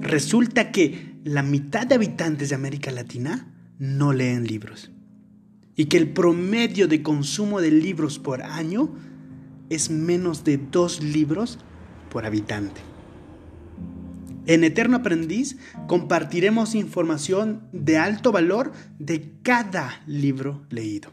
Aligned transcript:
Resulta 0.00 0.72
que 0.72 1.16
la 1.24 1.42
mitad 1.42 1.86
de 1.86 1.94
habitantes 1.94 2.48
de 2.48 2.54
América 2.54 2.90
Latina 2.90 3.52
no 3.78 4.12
leen 4.12 4.46
libros. 4.46 4.90
Y 5.74 5.86
que 5.86 5.96
el 5.96 6.10
promedio 6.10 6.88
de 6.88 7.02
consumo 7.02 7.60
de 7.60 7.70
libros 7.70 8.18
por 8.18 8.42
año 8.42 8.94
es 9.68 9.90
menos 9.90 10.44
de 10.44 10.58
dos 10.58 11.02
libros 11.02 11.58
por 12.10 12.24
habitante. 12.24 12.80
En 14.46 14.62
Eterno 14.62 14.98
Aprendiz 14.98 15.56
compartiremos 15.88 16.74
información 16.74 17.68
de 17.72 17.98
alto 17.98 18.30
valor 18.30 18.72
de 18.98 19.32
cada 19.42 20.02
libro 20.06 20.64
leído. 20.70 21.12